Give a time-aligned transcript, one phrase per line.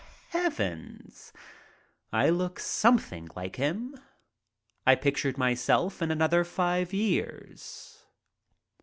[0.29, 1.31] Heavens!
[2.11, 3.99] I look something like him.
[4.83, 8.03] I picture myself in another five years.